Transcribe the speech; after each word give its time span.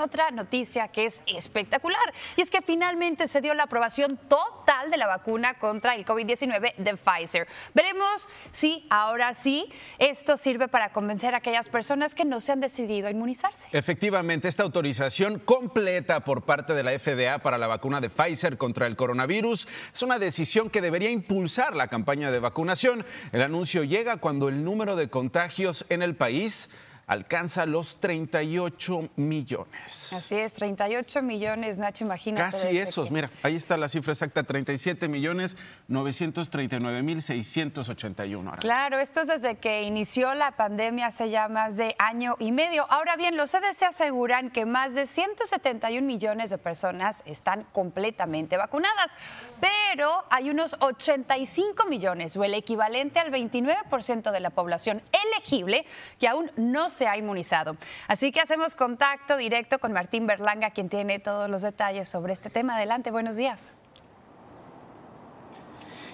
otra 0.00 0.30
noticia 0.30 0.88
que 0.88 1.06
es 1.06 1.22
espectacular 1.26 2.12
y 2.36 2.42
es 2.42 2.50
que 2.50 2.62
finalmente 2.62 3.28
se 3.28 3.40
dio 3.40 3.54
la 3.54 3.64
aprobación 3.64 4.18
total 4.28 4.90
de 4.90 4.96
la 4.96 5.06
vacuna 5.06 5.54
contra 5.58 5.94
el 5.94 6.04
COVID-19 6.04 6.74
de 6.76 6.96
Pfizer. 6.96 7.46
Veremos 7.74 8.28
si 8.52 8.86
ahora 8.90 9.34
sí 9.34 9.70
esto 9.98 10.36
sirve 10.36 10.68
para 10.68 10.92
convencer 10.92 11.34
a 11.34 11.38
aquellas 11.38 11.68
personas 11.68 12.14
que 12.14 12.24
no 12.24 12.40
se 12.40 12.52
han 12.52 12.60
decidido 12.60 13.08
a 13.08 13.10
inmunizarse. 13.10 13.68
Efectivamente, 13.72 14.48
esta 14.48 14.62
autorización 14.62 15.38
completa 15.38 16.24
por 16.24 16.44
parte 16.44 16.74
de 16.74 16.82
la 16.82 16.98
FDA 16.98 17.38
para 17.40 17.58
la 17.58 17.66
vacuna 17.66 18.00
de 18.00 18.10
Pfizer 18.10 18.56
contra 18.56 18.86
el 18.86 18.96
coronavirus 18.96 19.68
es 19.92 20.02
una 20.02 20.18
decisión 20.18 20.70
que 20.70 20.80
debería 20.80 21.10
impulsar 21.10 21.76
la 21.76 21.88
campaña 21.88 22.30
de 22.30 22.40
vacunación. 22.40 23.04
El 23.32 23.42
anuncio 23.42 23.84
llega 23.84 24.16
cuando 24.16 24.48
el 24.48 24.64
número 24.64 24.96
de 24.96 25.08
contagios 25.08 25.84
en 25.88 26.02
el 26.02 26.16
país 26.16 26.70
alcanza 27.06 27.66
los 27.66 28.00
38 28.00 29.10
millones. 29.16 30.12
Así 30.12 30.36
es, 30.36 30.54
38 30.54 31.22
millones, 31.22 31.78
Nacho, 31.78 32.04
imagínate. 32.04 32.42
Casi 32.42 32.78
esos, 32.78 33.10
mira, 33.10 33.30
ahí 33.42 33.56
está 33.56 33.76
la 33.76 33.88
cifra 33.88 34.12
exacta, 34.12 34.42
37 34.42 35.08
millones 35.08 35.56
939 35.88 37.02
mil 37.02 37.22
681. 37.22 38.56
Claro, 38.60 38.98
esto 38.98 39.20
es 39.20 39.28
desde 39.28 39.56
que 39.56 39.82
inició 39.82 40.34
la 40.34 40.52
pandemia 40.52 41.06
hace 41.06 41.30
ya 41.30 41.48
más 41.48 41.76
de 41.76 41.94
año 41.98 42.36
y 42.38 42.52
medio. 42.52 42.86
Ahora 42.90 43.16
bien, 43.16 43.36
los 43.36 43.50
CDC 43.50 43.82
aseguran 43.88 44.50
que 44.50 44.66
más 44.66 44.94
de 44.94 45.06
171 45.06 46.06
millones 46.06 46.50
de 46.50 46.58
personas 46.58 47.22
están 47.26 47.64
completamente 47.72 48.56
vacunadas, 48.56 49.12
pero 49.60 50.24
hay 50.30 50.50
unos 50.50 50.76
85 50.80 51.86
millones 51.86 52.36
o 52.36 52.44
el 52.44 52.54
equivalente 52.54 53.18
al 53.18 53.30
29% 53.30 54.30
de 54.30 54.40
la 54.40 54.50
población 54.50 55.02
elegible 55.34 55.86
que 56.18 56.28
aún 56.28 56.50
no 56.56 56.90
se 56.94 57.06
ha 57.06 57.16
inmunizado. 57.16 57.76
Así 58.08 58.32
que 58.32 58.40
hacemos 58.40 58.74
contacto 58.74 59.36
directo 59.36 59.78
con 59.78 59.92
Martín 59.92 60.26
Berlanga, 60.26 60.70
quien 60.70 60.88
tiene 60.88 61.18
todos 61.18 61.50
los 61.50 61.62
detalles 61.62 62.08
sobre 62.08 62.32
este 62.32 62.50
tema. 62.50 62.76
Adelante, 62.76 63.10
buenos 63.10 63.36
días. 63.36 63.74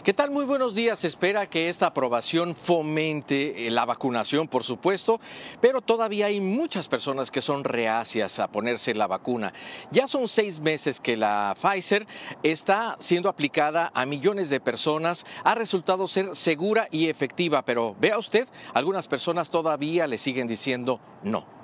¿Qué 0.02 0.14
tal? 0.14 0.30
Muy 0.30 0.46
buenos 0.46 0.74
días. 0.74 1.04
espera 1.04 1.46
que 1.46 1.68
esta 1.68 1.88
aprobación 1.88 2.54
fomente 2.54 3.66
eh, 3.66 3.70
la 3.70 3.84
vacunación, 3.84 4.48
por 4.48 4.64
supuesto, 4.64 5.20
pero 5.60 5.82
todavía 5.82 6.24
hay 6.24 6.40
muchas 6.40 6.88
personas 6.88 7.30
que 7.30 7.42
son 7.42 7.64
reacias 7.64 8.38
a 8.38 8.48
ponerse 8.48 8.94
la 8.94 9.06
vacuna. 9.06 9.52
Ya 9.90 10.08
son 10.08 10.26
seis 10.26 10.58
meses 10.58 11.00
que 11.00 11.18
la 11.18 11.54
Pfizer 11.60 12.06
está 12.42 12.96
siendo 12.98 13.28
aplicada 13.28 13.92
a 13.92 14.06
millones 14.06 14.48
de 14.48 14.58
personas. 14.58 15.26
Ha 15.44 15.54
resultado 15.54 16.08
ser 16.08 16.34
segura 16.34 16.88
y 16.90 17.10
efectiva, 17.10 17.62
pero 17.66 17.94
vea 18.00 18.16
usted, 18.16 18.48
algunas 18.72 19.06
personas 19.06 19.50
todavía 19.50 20.06
le 20.06 20.16
siguen 20.16 20.46
diciendo 20.46 20.98
no. 21.22 21.59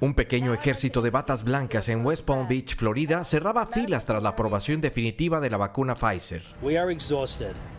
Un 0.00 0.14
pequeño 0.14 0.52
ejército 0.54 1.02
de 1.02 1.10
batas 1.10 1.44
blancas 1.44 1.88
en 1.88 2.04
West 2.04 2.24
Palm 2.24 2.46
Beach, 2.48 2.76
Florida, 2.76 3.24
cerraba 3.24 3.66
filas 3.66 4.06
tras 4.06 4.22
la 4.22 4.30
aprobación 4.30 4.80
definitiva 4.80 5.40
de 5.40 5.50
la 5.50 5.56
vacuna 5.56 5.94
Pfizer 5.94 6.42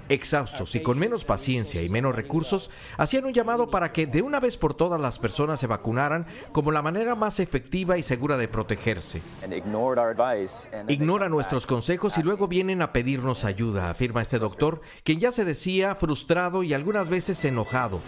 exhaustos 0.10 0.76
y 0.76 0.82
con 0.82 1.00
menos 1.00 1.26
paciencia 1.26 1.82
y 1.82 1.90
menos 1.90 2.16
recursos, 2.16 2.70
hacían 2.98 3.26
un 3.26 3.34
llamado 3.34 3.70
para 3.70 3.92
que 3.92 4.06
de 4.06 4.22
una 4.22 4.40
vez 4.40 4.58
por 4.58 4.74
todas 4.74 5.00
las 5.00 5.20
personas 5.20 5.60
se 5.60 5.68
vacunaran 5.68 6.26
como 6.52 6.72
la 6.72 6.82
manera 6.82 7.16
más 7.16 7.40
efectiva 7.40 7.98
y 7.98 8.04
segura 8.04 8.38
de 8.38 8.48
protegerse. 8.48 9.22
Ignora 10.88 11.30
nuestros 11.30 11.66
consejos 11.66 12.18
y 12.18 12.24
luego 12.24 12.48
vienen 12.48 12.82
a 12.82 12.94
pedirnos 12.94 13.46
ayuda, 13.46 13.90
afirma 13.90 14.22
este 14.22 14.40
doctor, 14.40 14.82
quien 15.04 15.20
ya 15.20 15.32
se 15.32 15.46
decía 15.46 15.96
frustrado 15.96 16.64
y 16.64 16.74
algunas 16.74 17.10
veces 17.10 17.44
enojado. 17.46 18.02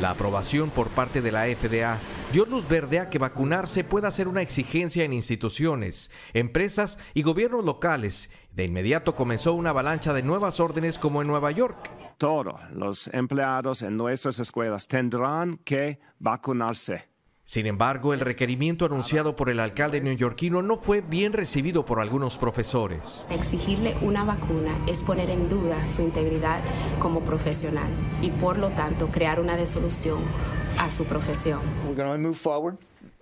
La 0.00 0.10
aprobación 0.10 0.70
por 0.70 0.90
parte 0.90 1.22
de 1.22 1.32
la 1.32 1.44
FDA 1.44 1.98
dio 2.32 2.44
luz 2.44 2.68
verde 2.68 2.98
a 3.00 3.08
que 3.08 3.18
vacunarse 3.18 3.82
pueda 3.82 4.10
ser 4.10 4.28
una 4.28 4.42
exigencia 4.42 5.04
en 5.04 5.12
instituciones, 5.12 6.10
empresas 6.34 6.98
y 7.14 7.22
gobiernos 7.22 7.64
locales 7.64 8.30
de 8.56 8.64
inmediato 8.64 9.14
comenzó 9.14 9.52
una 9.52 9.70
avalancha 9.70 10.14
de 10.14 10.22
nuevas 10.22 10.60
órdenes 10.60 10.98
como 10.98 11.20
en 11.20 11.28
Nueva 11.28 11.50
York. 11.50 11.76
Todos 12.16 12.58
los 12.72 13.08
empleados 13.08 13.82
en 13.82 13.98
nuestras 13.98 14.38
escuelas 14.38 14.88
tendrán 14.88 15.58
que 15.58 16.00
vacunarse. 16.18 17.10
Sin 17.44 17.66
embargo, 17.66 18.14
el 18.14 18.20
requerimiento 18.20 18.86
anunciado 18.86 19.36
por 19.36 19.50
el 19.50 19.60
alcalde 19.60 20.00
neoyorquino 20.00 20.62
no 20.62 20.78
fue 20.78 21.02
bien 21.02 21.34
recibido 21.34 21.84
por 21.84 22.00
algunos 22.00 22.38
profesores. 22.38 23.26
Exigirle 23.30 23.94
una 24.00 24.24
vacuna 24.24 24.72
es 24.88 25.02
poner 25.02 25.28
en 25.28 25.50
duda 25.50 25.76
su 25.90 26.00
integridad 26.02 26.58
como 26.98 27.20
profesional 27.20 27.88
y 28.22 28.30
por 28.30 28.58
lo 28.58 28.70
tanto 28.70 29.08
crear 29.08 29.38
una 29.38 29.58
desolución 29.58 30.20
a 30.78 30.88
su 30.88 31.04
profesión. 31.04 31.60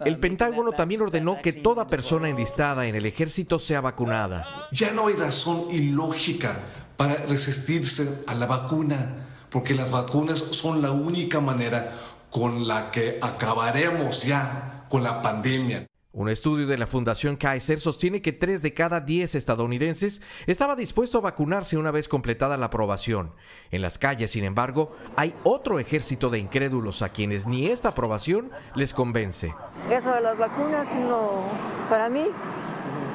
El 0.04 0.18
Pentágono 0.18 0.72
también 0.72 1.02
ordenó 1.02 1.38
que 1.42 1.52
toda 1.52 1.86
persona 1.86 2.28
enlistada 2.28 2.86
en 2.86 2.94
el 2.94 3.06
ejército 3.06 3.58
sea 3.58 3.80
vacunada. 3.80 4.68
Ya 4.72 4.92
no 4.92 5.06
hay 5.06 5.14
razón 5.14 5.66
ilógica 5.70 6.58
para 6.96 7.16
resistirse 7.26 8.24
a 8.26 8.34
la 8.34 8.46
vacuna, 8.46 9.26
porque 9.50 9.74
las 9.74 9.90
vacunas 9.90 10.38
son 10.38 10.82
la 10.82 10.90
única 10.90 11.40
manera 11.40 11.96
con 12.30 12.66
la 12.66 12.90
que 12.90 13.18
acabaremos 13.20 14.24
ya 14.24 14.86
con 14.88 15.02
la 15.02 15.22
pandemia. 15.22 15.86
Un 16.16 16.28
estudio 16.28 16.68
de 16.68 16.78
la 16.78 16.86
Fundación 16.86 17.34
Kaiser 17.34 17.80
sostiene 17.80 18.22
que 18.22 18.30
3 18.30 18.62
de 18.62 18.72
cada 18.72 19.00
10 19.00 19.34
estadounidenses 19.34 20.22
estaba 20.46 20.76
dispuesto 20.76 21.18
a 21.18 21.22
vacunarse 21.22 21.76
una 21.76 21.90
vez 21.90 22.06
completada 22.06 22.56
la 22.56 22.66
aprobación. 22.66 23.32
En 23.72 23.82
las 23.82 23.98
calles, 23.98 24.30
sin 24.30 24.44
embargo, 24.44 24.94
hay 25.16 25.34
otro 25.42 25.80
ejército 25.80 26.30
de 26.30 26.38
incrédulos 26.38 27.02
a 27.02 27.08
quienes 27.08 27.48
ni 27.48 27.66
esta 27.66 27.88
aprobación 27.88 28.52
les 28.76 28.94
convence. 28.94 29.56
Eso 29.90 30.12
de 30.12 30.20
las 30.20 30.38
vacunas, 30.38 30.86
no, 30.94 31.48
para 31.90 32.08
mí, 32.08 32.28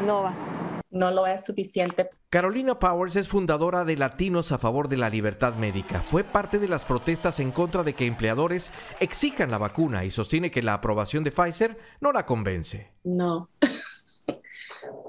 no 0.06 0.24
va 0.24 0.49
no 0.92 1.12
lo 1.12 1.28
es 1.28 1.46
suficiente. 1.46 2.10
Carolina 2.30 2.78
Powers 2.78 3.16
es 3.16 3.28
fundadora 3.28 3.84
de 3.84 3.98
Latinos 3.98 4.52
a 4.52 4.58
favor 4.58 4.88
de 4.88 4.98
la 4.98 5.10
libertad 5.10 5.56
médica. 5.56 6.02
Fue 6.02 6.24
parte 6.24 6.60
de 6.60 6.68
las 6.68 6.86
protestas 6.86 7.40
en 7.40 7.52
contra 7.52 7.84
de 7.84 7.94
que 7.94 8.06
empleadores 8.06 8.72
exijan 9.00 9.52
la 9.52 9.58
vacuna 9.58 10.06
y 10.06 10.12
sostiene 10.12 10.52
que 10.52 10.62
la 10.62 10.76
aprobación 10.76 11.24
de 11.24 11.32
Pfizer 11.32 11.78
no 12.02 12.12
la 12.12 12.26
convence. 12.26 12.92
No. 13.04 13.50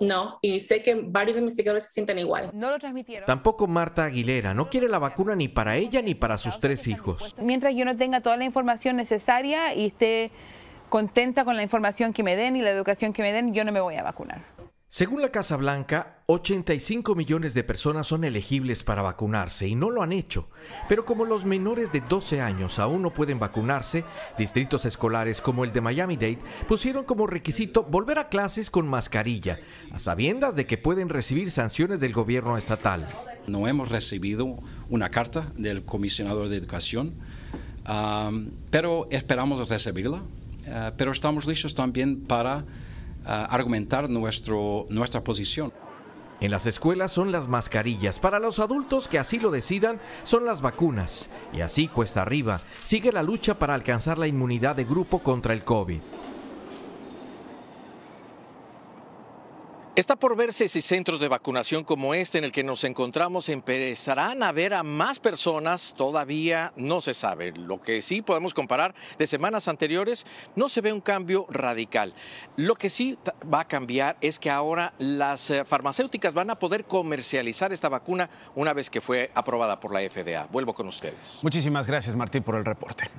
No, 0.00 0.38
y 0.40 0.60
sé 0.60 0.82
que 0.82 0.94
varios 0.94 1.36
investigadores 1.36 1.84
se 1.84 1.90
sienten 1.92 2.18
igual. 2.18 2.50
No 2.54 2.70
lo 2.70 2.78
transmitieron. 2.78 3.26
Tampoco 3.26 3.66
Marta 3.66 4.04
Aguilera. 4.04 4.54
No 4.54 4.68
quiere 4.68 4.88
la 4.88 4.98
vacuna 4.98 5.36
ni 5.36 5.48
para 5.48 5.76
ella 5.76 6.00
ni 6.00 6.14
para 6.14 6.38
sus 6.38 6.58
tres 6.58 6.86
hijos. 6.86 7.34
Mientras 7.38 7.74
yo 7.74 7.84
no 7.84 7.94
tenga 7.96 8.22
toda 8.22 8.38
la 8.38 8.44
información 8.44 8.96
necesaria 8.96 9.74
y 9.74 9.86
esté 9.86 10.30
contenta 10.88 11.44
con 11.44 11.56
la 11.56 11.62
información 11.62 12.14
que 12.14 12.22
me 12.22 12.34
den 12.34 12.56
y 12.56 12.62
la 12.62 12.70
educación 12.70 13.12
que 13.12 13.22
me 13.22 13.32
den, 13.32 13.52
yo 13.52 13.64
no 13.64 13.72
me 13.72 13.80
voy 13.80 13.96
a 13.96 14.02
vacunar. 14.02 14.42
Según 14.92 15.22
la 15.22 15.28
Casa 15.28 15.56
Blanca, 15.56 16.18
85 16.26 17.14
millones 17.14 17.54
de 17.54 17.62
personas 17.62 18.08
son 18.08 18.24
elegibles 18.24 18.82
para 18.82 19.02
vacunarse 19.02 19.68
y 19.68 19.76
no 19.76 19.88
lo 19.88 20.02
han 20.02 20.10
hecho. 20.10 20.48
Pero 20.88 21.04
como 21.04 21.24
los 21.24 21.44
menores 21.44 21.92
de 21.92 22.00
12 22.00 22.40
años 22.40 22.80
aún 22.80 23.02
no 23.02 23.12
pueden 23.12 23.38
vacunarse, 23.38 24.02
distritos 24.36 24.84
escolares 24.86 25.40
como 25.40 25.62
el 25.62 25.72
de 25.72 25.80
Miami-Dade 25.80 26.40
pusieron 26.66 27.04
como 27.04 27.28
requisito 27.28 27.84
volver 27.84 28.18
a 28.18 28.28
clases 28.28 28.68
con 28.68 28.88
mascarilla, 28.88 29.60
a 29.92 30.00
sabiendas 30.00 30.56
de 30.56 30.66
que 30.66 30.76
pueden 30.76 31.08
recibir 31.08 31.52
sanciones 31.52 32.00
del 32.00 32.12
gobierno 32.12 32.58
estatal. 32.58 33.06
No 33.46 33.68
hemos 33.68 33.90
recibido 33.90 34.58
una 34.88 35.08
carta 35.08 35.52
del 35.56 35.84
comisionado 35.84 36.48
de 36.48 36.56
educación, 36.56 37.14
pero 38.72 39.06
esperamos 39.12 39.68
recibirla. 39.68 40.20
Eh, 40.66 40.92
pero 40.96 41.12
estamos 41.12 41.46
listos 41.46 41.74
también 41.74 42.22
para 42.22 42.64
argumentar 43.24 44.08
nuestro, 44.08 44.86
nuestra 44.90 45.22
posición. 45.22 45.72
En 46.40 46.50
las 46.50 46.64
escuelas 46.64 47.12
son 47.12 47.32
las 47.32 47.48
mascarillas, 47.48 48.18
para 48.18 48.38
los 48.38 48.60
adultos 48.60 49.08
que 49.08 49.18
así 49.18 49.38
lo 49.38 49.50
decidan 49.50 50.00
son 50.22 50.46
las 50.46 50.62
vacunas. 50.62 51.28
Y 51.52 51.60
así 51.60 51.86
cuesta 51.86 52.22
arriba, 52.22 52.62
sigue 52.82 53.12
la 53.12 53.22
lucha 53.22 53.58
para 53.58 53.74
alcanzar 53.74 54.18
la 54.18 54.26
inmunidad 54.26 54.74
de 54.74 54.84
grupo 54.84 55.18
contra 55.18 55.52
el 55.52 55.64
COVID. 55.64 56.00
Está 59.96 60.14
por 60.14 60.36
verse 60.36 60.68
si 60.68 60.82
centros 60.82 61.18
de 61.18 61.26
vacunación 61.26 61.82
como 61.82 62.14
este 62.14 62.38
en 62.38 62.44
el 62.44 62.52
que 62.52 62.62
nos 62.62 62.84
encontramos 62.84 63.48
empezarán 63.48 64.44
a 64.44 64.52
ver 64.52 64.72
a 64.72 64.84
más 64.84 65.18
personas, 65.18 65.94
todavía 65.96 66.72
no 66.76 67.00
se 67.00 67.12
sabe. 67.12 67.50
Lo 67.50 67.80
que 67.80 68.00
sí 68.00 68.22
podemos 68.22 68.54
comparar 68.54 68.94
de 69.18 69.26
semanas 69.26 69.66
anteriores, 69.66 70.26
no 70.54 70.68
se 70.68 70.80
ve 70.80 70.92
un 70.92 71.00
cambio 71.00 71.44
radical. 71.50 72.14
Lo 72.54 72.76
que 72.76 72.88
sí 72.88 73.18
va 73.52 73.62
a 73.62 73.68
cambiar 73.68 74.16
es 74.20 74.38
que 74.38 74.48
ahora 74.48 74.94
las 74.98 75.50
eh, 75.50 75.64
farmacéuticas 75.64 76.34
van 76.34 76.50
a 76.50 76.58
poder 76.60 76.84
comercializar 76.84 77.72
esta 77.72 77.88
vacuna 77.88 78.30
una 78.54 78.72
vez 78.72 78.90
que 78.90 79.00
fue 79.00 79.32
aprobada 79.34 79.80
por 79.80 79.92
la 79.92 80.08
FDA. 80.08 80.46
Vuelvo 80.52 80.72
con 80.72 80.86
ustedes. 80.86 81.40
Muchísimas 81.42 81.88
gracias 81.88 82.14
Martín 82.14 82.44
por 82.44 82.54
el 82.54 82.64
reporte. 82.64 83.10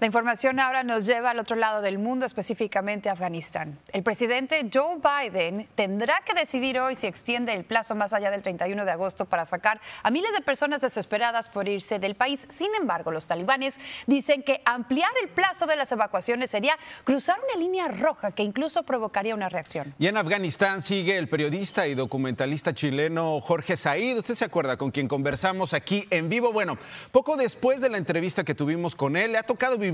La 0.00 0.06
información 0.06 0.58
ahora 0.60 0.82
nos 0.82 1.04
lleva 1.04 1.28
al 1.28 1.38
otro 1.38 1.56
lado 1.56 1.82
del 1.82 1.98
mundo, 1.98 2.24
específicamente 2.24 3.10
a 3.10 3.12
Afganistán. 3.12 3.78
El 3.92 4.02
presidente 4.02 4.66
Joe 4.72 4.96
Biden 4.96 5.68
tendrá 5.74 6.22
que 6.24 6.32
decidir 6.32 6.80
hoy 6.80 6.96
si 6.96 7.06
extiende 7.06 7.52
el 7.52 7.64
plazo 7.64 7.94
más 7.94 8.14
allá 8.14 8.30
del 8.30 8.40
31 8.40 8.86
de 8.86 8.90
agosto 8.90 9.26
para 9.26 9.44
sacar 9.44 9.78
a 10.02 10.10
miles 10.10 10.32
de 10.32 10.40
personas 10.40 10.80
desesperadas 10.80 11.50
por 11.50 11.68
irse 11.68 11.98
del 11.98 12.14
país. 12.14 12.46
Sin 12.48 12.74
embargo, 12.80 13.12
los 13.12 13.26
talibanes 13.26 13.78
dicen 14.06 14.42
que 14.42 14.62
ampliar 14.64 15.10
el 15.22 15.28
plazo 15.28 15.66
de 15.66 15.76
las 15.76 15.92
evacuaciones 15.92 16.50
sería 16.50 16.78
cruzar 17.04 17.38
una 17.38 17.60
línea 17.60 17.88
roja 17.88 18.32
que 18.32 18.42
incluso 18.42 18.84
provocaría 18.84 19.34
una 19.34 19.50
reacción. 19.50 19.94
Y 19.98 20.06
en 20.06 20.16
Afganistán 20.16 20.80
sigue 20.80 21.18
el 21.18 21.28
periodista 21.28 21.86
y 21.86 21.94
documentalista 21.94 22.72
chileno 22.72 23.38
Jorge 23.42 23.76
Said. 23.76 24.16
¿Usted 24.16 24.34
se 24.34 24.46
acuerda 24.46 24.78
con 24.78 24.92
quien 24.92 25.08
conversamos 25.08 25.74
aquí 25.74 26.06
en 26.08 26.30
vivo? 26.30 26.54
Bueno, 26.54 26.78
poco 27.12 27.36
después 27.36 27.82
de 27.82 27.90
la 27.90 27.98
entrevista 27.98 28.44
que 28.44 28.54
tuvimos 28.54 28.96
con 28.96 29.14
él, 29.14 29.32
le 29.32 29.38
ha 29.38 29.42
tocado 29.42 29.76
vivir 29.76 29.89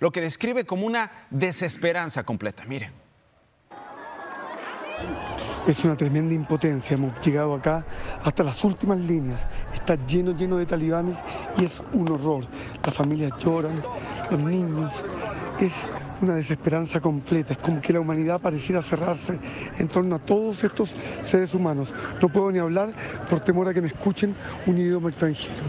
lo 0.00 0.10
que 0.10 0.20
describe 0.20 0.64
como 0.64 0.86
una 0.86 1.10
desesperanza 1.30 2.22
completa. 2.24 2.64
Mire. 2.66 2.90
Es 5.66 5.84
una 5.84 5.96
tremenda 5.96 6.34
impotencia. 6.34 6.94
Hemos 6.94 7.20
llegado 7.20 7.54
acá 7.54 7.84
hasta 8.24 8.42
las 8.42 8.64
últimas 8.64 8.98
líneas. 8.98 9.46
Está 9.74 9.96
lleno, 10.06 10.34
lleno 10.34 10.56
de 10.56 10.64
talibanes 10.64 11.22
y 11.58 11.66
es 11.66 11.82
un 11.92 12.10
horror. 12.10 12.46
Las 12.84 12.94
familias 12.94 13.32
lloran, 13.38 13.82
los 14.30 14.40
niños. 14.40 15.04
Es 15.60 15.74
una 16.20 16.34
desesperanza 16.34 17.00
completa. 17.00 17.52
Es 17.52 17.58
como 17.58 17.80
que 17.80 17.92
la 17.92 18.00
humanidad 18.00 18.40
pareciera 18.40 18.82
cerrarse 18.82 19.38
en 19.78 19.88
torno 19.88 20.16
a 20.16 20.18
todos 20.18 20.64
estos 20.64 20.96
seres 21.22 21.54
humanos. 21.54 21.92
No 22.20 22.28
puedo 22.28 22.50
ni 22.50 22.58
hablar 22.58 22.92
por 23.28 23.40
temor 23.40 23.68
a 23.68 23.74
que 23.74 23.80
me 23.80 23.88
escuchen 23.88 24.34
un 24.66 24.78
idioma 24.78 25.10
extranjero. 25.10 25.64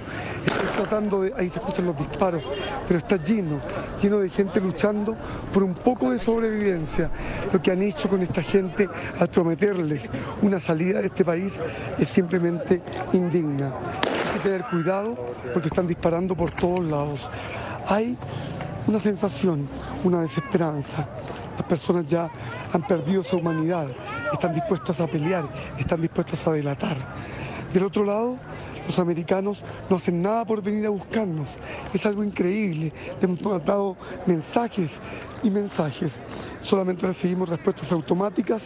Estoy 0.45 0.67
tratando 0.75 1.21
de, 1.21 1.33
ahí 1.37 1.49
se 1.49 1.59
escuchan 1.59 1.85
los 1.85 1.97
disparos, 1.97 2.49
pero 2.87 2.97
está 2.97 3.17
lleno, 3.17 3.59
lleno 4.01 4.19
de 4.19 4.29
gente 4.29 4.59
luchando 4.59 5.15
por 5.53 5.63
un 5.63 5.73
poco 5.73 6.11
de 6.11 6.19
sobrevivencia. 6.19 7.09
Lo 7.51 7.61
que 7.61 7.71
han 7.71 7.81
hecho 7.81 8.09
con 8.09 8.21
esta 8.21 8.41
gente 8.41 8.89
al 9.19 9.29
prometerles 9.29 10.09
una 10.41 10.59
salida 10.59 10.99
de 11.01 11.07
este 11.07 11.25
país 11.25 11.59
es 11.97 12.09
simplemente 12.09 12.81
indigna. 13.13 13.73
Hay 14.33 14.39
que 14.39 14.49
tener 14.49 14.63
cuidado 14.63 15.15
porque 15.53 15.67
están 15.67 15.87
disparando 15.87 16.35
por 16.35 16.51
todos 16.51 16.83
lados. 16.85 17.29
Hay 17.87 18.17
una 18.89 18.99
sensación, 18.99 19.67
una 20.03 20.21
desesperanza. 20.21 21.07
Las 21.55 21.67
personas 21.67 22.07
ya 22.07 22.27
han 22.73 22.81
perdido 22.87 23.21
su 23.21 23.37
humanidad, 23.37 23.87
están 24.33 24.51
dispuestas 24.51 24.99
a 24.99 25.05
pelear, 25.05 25.47
están 25.77 26.01
dispuestas 26.01 26.47
a 26.47 26.53
delatar. 26.53 26.97
Del 27.71 27.83
otro 27.83 28.03
lado, 28.03 28.37
los 28.87 28.97
americanos 28.97 29.63
no 29.91 29.97
hacen 29.97 30.23
nada 30.23 30.43
por 30.43 30.63
venir 30.63 30.87
a 30.87 30.89
buscarnos. 30.89 31.51
Es 31.93 32.03
algo 32.07 32.23
increíble. 32.23 32.91
Le 33.21 33.25
hemos 33.25 33.39
mandado 33.43 33.95
mensajes 34.25 34.93
y 35.43 35.51
mensajes. 35.51 36.13
Solamente 36.59 37.05
recibimos 37.05 37.47
respuestas 37.47 37.91
automáticas 37.91 38.63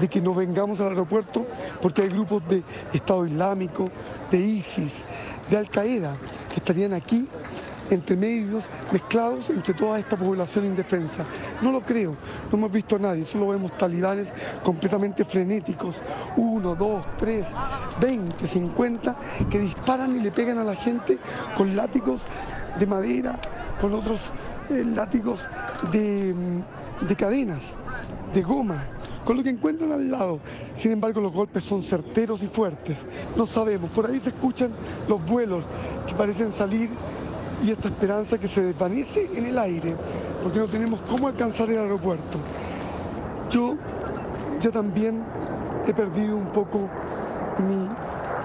de 0.00 0.08
que 0.08 0.22
no 0.22 0.32
vengamos 0.32 0.80
al 0.80 0.88
aeropuerto 0.88 1.46
porque 1.82 2.00
hay 2.00 2.08
grupos 2.08 2.48
de 2.48 2.62
Estado 2.94 3.26
Islámico, 3.26 3.90
de 4.30 4.38
ISIS, 4.38 5.04
de 5.50 5.58
Al 5.58 5.68
Qaeda 5.68 6.16
que 6.48 6.56
estarían 6.56 6.94
aquí 6.94 7.28
entre 7.90 8.16
medios 8.16 8.64
mezclados 8.92 9.50
entre 9.50 9.74
toda 9.74 9.98
esta 9.98 10.16
población 10.16 10.66
indefensa. 10.66 11.24
No 11.62 11.72
lo 11.72 11.80
creo, 11.80 12.16
no 12.50 12.58
hemos 12.58 12.72
visto 12.72 12.96
a 12.96 12.98
nadie, 12.98 13.24
solo 13.24 13.48
vemos 13.48 13.76
talibanes 13.76 14.32
completamente 14.62 15.24
frenéticos, 15.24 16.02
uno, 16.36 16.74
dos, 16.74 17.04
tres, 17.18 17.46
veinte, 18.00 18.46
cincuenta, 18.46 19.16
que 19.50 19.58
disparan 19.58 20.16
y 20.16 20.20
le 20.20 20.30
pegan 20.30 20.58
a 20.58 20.64
la 20.64 20.74
gente 20.74 21.18
con 21.56 21.76
látigos 21.76 22.22
de 22.78 22.86
madera, 22.86 23.38
con 23.80 23.94
otros 23.94 24.20
eh, 24.70 24.84
látigos 24.84 25.48
de, 25.92 26.34
de 27.00 27.16
cadenas, 27.16 27.62
de 28.34 28.42
goma 28.42 28.84
con 29.26 29.36
lo 29.36 29.42
que 29.42 29.50
encuentran 29.50 29.90
al 29.90 30.08
lado. 30.08 30.38
Sin 30.74 30.92
embargo, 30.92 31.20
los 31.20 31.32
golpes 31.32 31.64
son 31.64 31.82
certeros 31.82 32.44
y 32.44 32.46
fuertes. 32.46 32.96
No 33.36 33.44
sabemos, 33.44 33.90
por 33.90 34.06
ahí 34.06 34.20
se 34.20 34.28
escuchan 34.28 34.70
los 35.08 35.22
vuelos 35.28 35.64
que 36.06 36.14
parecen 36.14 36.52
salir 36.52 36.88
y 37.64 37.70
esta 37.70 37.88
esperanza 37.88 38.38
que 38.38 38.48
se 38.48 38.62
desvanece 38.62 39.28
en 39.34 39.46
el 39.46 39.58
aire, 39.58 39.94
porque 40.42 40.58
no 40.58 40.66
tenemos 40.66 41.00
cómo 41.02 41.28
alcanzar 41.28 41.70
el 41.70 41.78
aeropuerto. 41.78 42.38
Yo 43.50 43.76
ya 44.60 44.70
también 44.70 45.22
he 45.86 45.94
perdido 45.94 46.36
un 46.36 46.46
poco 46.46 46.88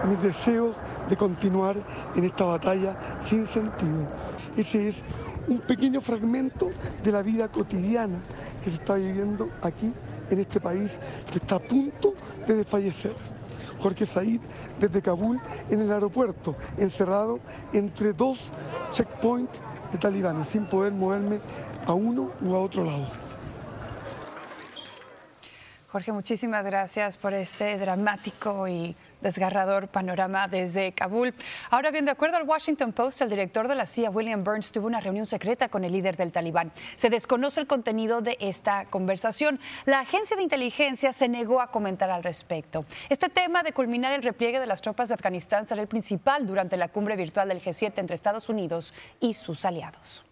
mis 0.08 0.22
deseos 0.22 0.76
de 1.10 1.18
continuar 1.18 1.76
en 2.16 2.24
esta 2.24 2.46
batalla 2.46 2.96
sin 3.20 3.46
sentido. 3.46 4.08
Ese 4.56 4.88
es 4.88 5.04
un 5.48 5.60
pequeño 5.60 6.02
fragmento 6.02 6.70
de 7.04 7.12
la 7.12 7.22
vida 7.22 7.48
cotidiana 7.48 8.20
que 8.64 8.70
se 8.70 8.78
está 8.78 8.96
viviendo 8.96 9.50
aquí 9.62 9.94
en 10.30 10.40
este 10.40 10.60
país 10.60 11.00
que 11.32 11.40
está 11.40 11.56
a 11.56 11.60
punto 11.60 12.14
de 12.48 12.56
desfallecer. 12.56 13.16
Jorge 13.82 14.06
Said 14.06 14.40
desde 14.80 15.02
Kabul 15.02 15.40
en 15.70 15.82
el 15.82 15.92
aeropuerto, 15.92 16.56
encerrado 16.78 17.40
entre 17.74 18.14
dos 18.14 18.52
checkpoints 18.90 19.60
de 19.92 19.98
talibanes, 19.98 20.48
sin 20.48 20.66
poder 20.66 20.94
moverme 20.94 21.40
a 21.86 21.94
uno 21.94 22.32
u 22.42 22.56
a 22.56 22.60
otro 22.60 22.86
lado. 22.86 23.31
Jorge, 25.92 26.14
muchísimas 26.14 26.64
gracias 26.64 27.18
por 27.18 27.34
este 27.34 27.78
dramático 27.78 28.66
y 28.66 28.96
desgarrador 29.20 29.90
panorama 29.90 30.48
desde 30.48 30.94
Kabul. 30.94 31.34
Ahora 31.70 31.92
bien, 31.92 32.06
de 32.06 32.12
acuerdo 32.12 32.38
al 32.38 32.48
Washington 32.48 32.94
Post, 32.94 33.22
el 33.22 33.30
director 33.30 33.68
de 33.68 33.76
la 33.76 33.86
CIA, 33.86 34.10
William 34.10 34.42
Burns, 34.42 34.72
tuvo 34.72 34.88
una 34.88 35.02
reunión 35.02 35.26
secreta 35.26 35.68
con 35.68 35.84
el 35.84 35.92
líder 35.92 36.16
del 36.16 36.32
talibán. 36.32 36.72
Se 36.96 37.10
desconoce 37.10 37.60
el 37.60 37.68
contenido 37.68 38.22
de 38.22 38.38
esta 38.40 38.86
conversación. 38.86 39.60
La 39.84 40.00
agencia 40.00 40.38
de 40.38 40.44
inteligencia 40.44 41.12
se 41.12 41.28
negó 41.28 41.60
a 41.60 41.72
comentar 41.72 42.10
al 42.10 42.24
respecto. 42.24 42.86
Este 43.10 43.28
tema 43.28 43.62
de 43.62 43.74
culminar 43.74 44.14
el 44.14 44.24
repliegue 44.24 44.62
de 44.62 44.68
las 44.68 44.82
tropas 44.82 45.10
de 45.10 45.16
Afganistán 45.16 45.66
será 45.66 45.82
el 45.82 45.90
principal 45.90 46.48
durante 46.48 46.78
la 46.78 46.88
cumbre 46.88 47.18
virtual 47.18 47.50
del 47.50 47.62
G7 47.62 47.92
entre 47.98 48.16
Estados 48.16 48.48
Unidos 48.48 48.94
y 49.20 49.34
sus 49.34 49.66
aliados. 49.66 50.24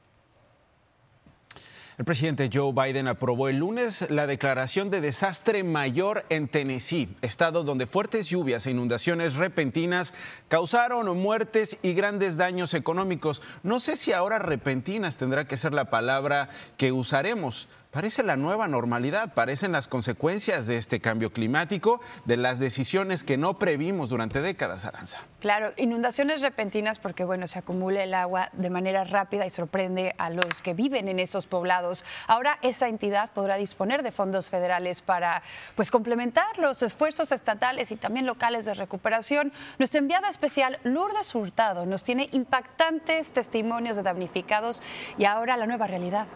El 1.99 2.05
presidente 2.05 2.49
Joe 2.51 2.71
Biden 2.71 3.09
aprobó 3.09 3.49
el 3.49 3.57
lunes 3.57 4.09
la 4.09 4.25
declaración 4.25 4.89
de 4.89 5.01
desastre 5.01 5.65
mayor 5.65 6.23
en 6.29 6.47
Tennessee, 6.47 7.13
estado 7.21 7.65
donde 7.65 7.87
fuertes 7.87 8.29
lluvias 8.29 8.65
e 8.65 8.71
inundaciones 8.71 9.35
repentinas 9.35 10.13
causaron 10.47 11.17
muertes 11.17 11.77
y 11.81 11.91
grandes 11.91 12.37
daños 12.37 12.73
económicos. 12.73 13.41
No 13.63 13.81
sé 13.81 13.97
si 13.97 14.13
ahora 14.13 14.39
repentinas 14.39 15.17
tendrá 15.17 15.45
que 15.45 15.57
ser 15.57 15.73
la 15.73 15.89
palabra 15.89 16.47
que 16.77 16.93
usaremos. 16.93 17.67
Parece 17.91 18.21
la 18.21 18.35
nueva 18.35 18.67
normalidad, 18.67 19.33
parecen 19.33 19.71
las 19.71 19.87
consecuencias 19.87 20.67
de 20.67 20.77
este 20.77 20.99
cambio 20.99 21.33
climático, 21.33 21.99
de 22.25 22.37
las 22.37 22.59
decisiones 22.59 23.23
que 23.23 23.35
no 23.35 23.57
previmos 23.57 24.09
durante 24.09 24.41
décadas, 24.41 24.85
Aranza. 24.85 25.17
Claro, 25.39 25.73
inundaciones 25.75 26.41
repentinas 26.41 26.99
porque, 26.99 27.23
bueno, 27.23 27.47
se 27.47 27.57
acumula 27.57 28.03
el 28.03 28.13
agua 28.13 28.49
de 28.53 28.69
manera 28.69 29.05
rápida 29.05 29.47
y 29.47 29.49
sorprende 29.49 30.13
a 30.19 30.29
los 30.29 30.61
que 30.61 30.75
viven 30.75 31.07
en 31.07 31.17
esos 31.17 31.47
poblados. 31.47 32.05
Ahora 32.27 32.59
esa 32.61 32.89
entidad 32.89 33.31
podrá 33.31 33.55
disponer 33.55 34.03
de 34.03 34.11
fondos 34.11 34.51
federales 34.51 35.01
para, 35.01 35.41
pues, 35.75 35.89
complementar 35.89 36.59
los 36.59 36.83
esfuerzos 36.83 37.31
estatales 37.31 37.91
y 37.91 37.95
también 37.95 38.27
locales 38.27 38.65
de 38.65 38.75
recuperación. 38.75 39.51
Nuestra 39.79 39.97
enviada 39.97 40.29
especial, 40.29 40.77
Lourdes 40.83 41.33
Hurtado, 41.33 41.87
nos 41.87 42.03
tiene 42.03 42.29
impactantes 42.33 43.31
testimonios 43.31 43.97
de 43.97 44.03
damnificados 44.03 44.83
y 45.17 45.25
ahora 45.25 45.57
la 45.57 45.65
nueva 45.65 45.87
realidad. 45.87 46.27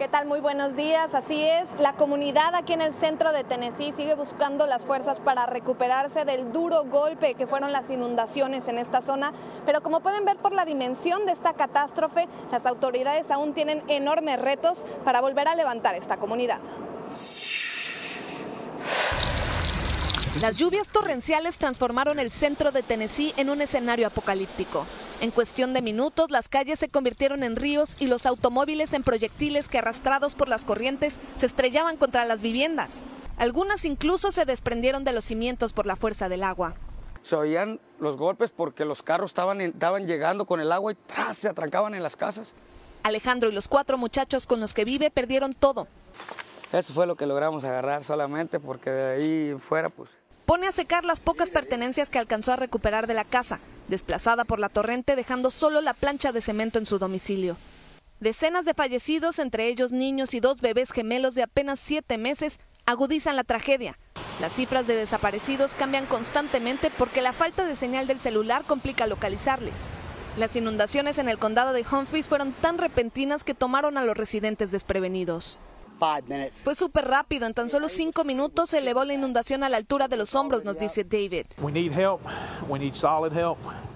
¿Qué 0.00 0.08
tal? 0.08 0.24
Muy 0.24 0.40
buenos 0.40 0.76
días. 0.76 1.12
Así 1.12 1.44
es, 1.44 1.68
la 1.78 1.92
comunidad 1.92 2.54
aquí 2.54 2.72
en 2.72 2.80
el 2.80 2.94
centro 2.94 3.32
de 3.32 3.44
Tennessee 3.44 3.92
sigue 3.94 4.14
buscando 4.14 4.66
las 4.66 4.80
fuerzas 4.80 5.20
para 5.20 5.44
recuperarse 5.44 6.24
del 6.24 6.52
duro 6.52 6.84
golpe 6.84 7.34
que 7.34 7.46
fueron 7.46 7.70
las 7.70 7.90
inundaciones 7.90 8.66
en 8.68 8.78
esta 8.78 9.02
zona, 9.02 9.34
pero 9.66 9.82
como 9.82 10.00
pueden 10.00 10.24
ver 10.24 10.38
por 10.38 10.54
la 10.54 10.64
dimensión 10.64 11.26
de 11.26 11.32
esta 11.32 11.52
catástrofe, 11.52 12.28
las 12.50 12.64
autoridades 12.64 13.30
aún 13.30 13.52
tienen 13.52 13.82
enormes 13.88 14.40
retos 14.40 14.86
para 15.04 15.20
volver 15.20 15.48
a 15.48 15.54
levantar 15.54 15.94
esta 15.94 16.16
comunidad. 16.16 16.60
Las 20.40 20.56
lluvias 20.56 20.88
torrenciales 20.88 21.58
transformaron 21.58 22.18
el 22.18 22.30
centro 22.30 22.72
de 22.72 22.82
Tennessee 22.82 23.34
en 23.36 23.50
un 23.50 23.60
escenario 23.60 24.06
apocalíptico. 24.06 24.86
En 25.20 25.30
cuestión 25.30 25.74
de 25.74 25.82
minutos, 25.82 26.30
las 26.30 26.48
calles 26.48 26.78
se 26.78 26.88
convirtieron 26.88 27.42
en 27.42 27.54
ríos 27.54 27.94
y 27.98 28.06
los 28.06 28.24
automóviles 28.24 28.94
en 28.94 29.02
proyectiles 29.02 29.68
que 29.68 29.76
arrastrados 29.76 30.34
por 30.34 30.48
las 30.48 30.64
corrientes 30.64 31.18
se 31.36 31.44
estrellaban 31.44 31.98
contra 31.98 32.24
las 32.24 32.40
viviendas. 32.40 33.02
Algunas 33.36 33.84
incluso 33.84 34.32
se 34.32 34.46
desprendieron 34.46 35.04
de 35.04 35.12
los 35.12 35.26
cimientos 35.26 35.74
por 35.74 35.84
la 35.84 35.96
fuerza 35.96 36.30
del 36.30 36.42
agua. 36.42 36.74
Se 37.22 37.36
oían 37.36 37.80
los 37.98 38.16
golpes 38.16 38.50
porque 38.50 38.86
los 38.86 39.02
carros 39.02 39.32
estaban, 39.32 39.60
estaban 39.60 40.06
llegando 40.06 40.46
con 40.46 40.58
el 40.58 40.72
agua 40.72 40.92
y 40.92 40.94
tras, 41.06 41.36
se 41.36 41.48
atrancaban 41.48 41.94
en 41.94 42.02
las 42.02 42.16
casas. 42.16 42.54
Alejandro 43.02 43.50
y 43.50 43.52
los 43.52 43.68
cuatro 43.68 43.98
muchachos 43.98 44.46
con 44.46 44.58
los 44.58 44.72
que 44.72 44.86
vive 44.86 45.10
perdieron 45.10 45.52
todo. 45.52 45.86
Eso 46.72 46.94
fue 46.94 47.06
lo 47.06 47.16
que 47.16 47.26
logramos 47.26 47.64
agarrar 47.64 48.04
solamente 48.04 48.58
porque 48.58 48.88
de 48.88 49.14
ahí 49.16 49.54
fuera 49.58 49.90
pues... 49.90 50.10
Pone 50.46 50.66
a 50.66 50.72
secar 50.72 51.04
las 51.04 51.20
pocas 51.20 51.50
pertenencias 51.50 52.08
que 52.08 52.18
alcanzó 52.18 52.52
a 52.52 52.56
recuperar 52.56 53.06
de 53.06 53.14
la 53.14 53.24
casa, 53.24 53.60
desplazada 53.90 54.44
por 54.44 54.58
la 54.58 54.70
torrente 54.70 55.16
dejando 55.16 55.50
solo 55.50 55.82
la 55.82 55.92
plancha 55.92 56.32
de 56.32 56.40
cemento 56.40 56.78
en 56.78 56.86
su 56.86 56.98
domicilio. 56.98 57.56
Decenas 58.20 58.64
de 58.64 58.74
fallecidos, 58.74 59.38
entre 59.38 59.68
ellos 59.68 59.92
niños 59.92 60.32
y 60.34 60.40
dos 60.40 60.60
bebés 60.60 60.92
gemelos 60.92 61.34
de 61.34 61.42
apenas 61.42 61.80
siete 61.80 62.16
meses, 62.16 62.60
agudizan 62.86 63.36
la 63.36 63.44
tragedia. 63.44 63.98
Las 64.40 64.54
cifras 64.54 64.86
de 64.86 64.94
desaparecidos 64.94 65.74
cambian 65.74 66.06
constantemente 66.06 66.90
porque 66.96 67.22
la 67.22 67.32
falta 67.32 67.64
de 67.64 67.76
señal 67.76 68.06
del 68.06 68.18
celular 68.18 68.64
complica 68.64 69.06
localizarles. 69.06 69.74
Las 70.36 70.54
inundaciones 70.54 71.18
en 71.18 71.28
el 71.28 71.38
condado 71.38 71.72
de 71.72 71.84
Humphreys 71.90 72.28
fueron 72.28 72.52
tan 72.52 72.78
repentinas 72.78 73.44
que 73.44 73.54
tomaron 73.54 73.98
a 73.98 74.04
los 74.04 74.16
residentes 74.16 74.70
desprevenidos. 74.70 75.58
Fue 76.64 76.74
súper 76.74 77.06
rápido, 77.06 77.46
en 77.46 77.54
tan 77.54 77.68
solo 77.68 77.88
cinco 77.88 78.24
minutos 78.24 78.70
se 78.70 78.78
elevó 78.78 79.04
la 79.04 79.14
inundación 79.14 79.62
a 79.62 79.68
la 79.68 79.76
altura 79.76 80.08
de 80.08 80.16
los 80.16 80.34
hombros, 80.34 80.64
nos 80.64 80.78
dice 80.78 81.04
David. 81.04 81.46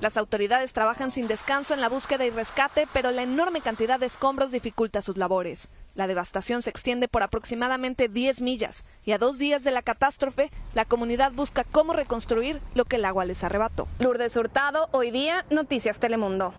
Las 0.00 0.16
autoridades 0.16 0.72
trabajan 0.72 1.10
sin 1.10 1.26
descanso 1.26 1.74
en 1.74 1.80
la 1.80 1.88
búsqueda 1.88 2.24
y 2.24 2.30
rescate, 2.30 2.86
pero 2.92 3.10
la 3.10 3.22
enorme 3.22 3.60
cantidad 3.60 3.98
de 3.98 4.06
escombros 4.06 4.52
dificulta 4.52 5.02
sus 5.02 5.16
labores. 5.16 5.68
La 5.94 6.08
devastación 6.08 6.60
se 6.60 6.70
extiende 6.70 7.06
por 7.06 7.22
aproximadamente 7.22 8.08
10 8.08 8.40
millas 8.40 8.84
y 9.04 9.12
a 9.12 9.18
dos 9.18 9.38
días 9.38 9.62
de 9.62 9.70
la 9.70 9.82
catástrofe, 9.82 10.50
la 10.74 10.84
comunidad 10.84 11.32
busca 11.32 11.64
cómo 11.64 11.92
reconstruir 11.92 12.60
lo 12.74 12.84
que 12.84 12.96
el 12.96 13.04
agua 13.04 13.24
les 13.24 13.44
arrebató. 13.44 13.86
Lourdes 14.00 14.36
Hurtado, 14.36 14.88
hoy 14.92 15.10
día, 15.12 15.46
Noticias 15.50 16.00
Telemundo. 16.00 16.52